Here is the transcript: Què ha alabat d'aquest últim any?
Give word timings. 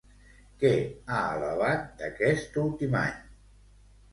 Què 0.61 0.71
ha 1.09 1.19
alabat 1.35 1.85
d'aquest 2.01 2.59
últim 2.65 2.99
any? 3.03 3.21